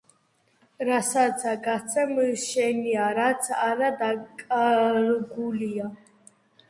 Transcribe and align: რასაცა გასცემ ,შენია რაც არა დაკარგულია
რასაცა 0.87 1.51
გასცემ 1.67 2.13
,შენია 2.47 3.09
რაც 3.21 3.51
არა 3.67 3.91
დაკარგულია 4.01 5.93